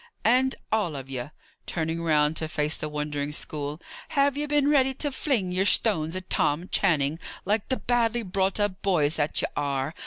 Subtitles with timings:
[0.25, 1.29] "And all of ye"
[1.67, 6.27] turning round to face the wondering school "have been ready to fling ye're stones at
[6.27, 9.93] Tom Channing, like the badly brought up boys that ye are.